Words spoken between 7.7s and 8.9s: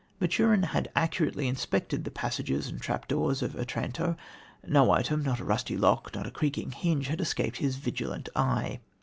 vigilant eye.